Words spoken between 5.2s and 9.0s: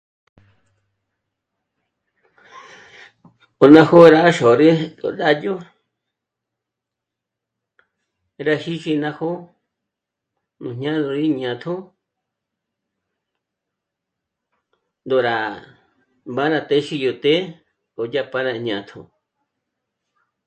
dyò'o rá jíji